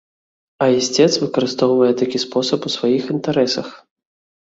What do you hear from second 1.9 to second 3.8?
такі спосаб у сваіх інтарэсах.